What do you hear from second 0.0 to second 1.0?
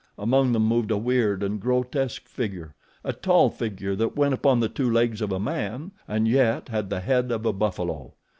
Among them moved a